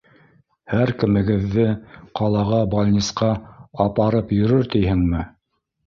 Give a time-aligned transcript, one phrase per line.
[0.71, 1.67] Һәр кемегеҙҙе
[2.21, 3.31] ҡалаға балнисҡа
[3.89, 5.27] апарып йөрөр тиһеңме?!